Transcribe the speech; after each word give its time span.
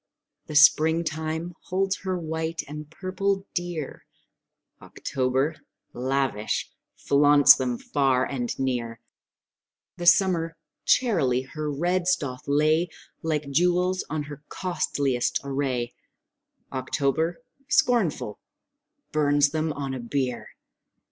The 0.47 0.55
spring 0.55 1.03
time 1.03 1.53
holds 1.65 1.97
her 1.97 2.17
white 2.17 2.63
and 2.67 2.89
purple 2.89 3.45
dear; 3.53 4.07
October, 4.81 5.57
lavish, 5.93 6.71
flaunts 6.97 7.55
them 7.55 7.77
far 7.77 8.25
and 8.25 8.51
near; 8.57 8.99
The 9.97 10.07
summer 10.07 10.57
charily 10.85 11.43
her 11.43 11.71
reds 11.71 12.15
doth 12.15 12.47
lay 12.47 12.89
Like 13.21 13.51
jewels 13.51 14.03
on 14.09 14.23
her 14.23 14.41
costliest 14.49 15.39
array; 15.43 15.93
October, 16.73 17.43
scornful, 17.69 18.39
burns 19.11 19.51
them 19.51 19.71
on 19.71 19.93
a 19.93 19.99
bier. 19.99 20.47